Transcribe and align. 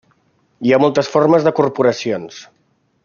Hi 0.69 0.73
ha 0.73 0.79
moltes 0.83 1.11
formes 1.17 1.45
de 1.49 1.53
corporacions. 1.61 2.41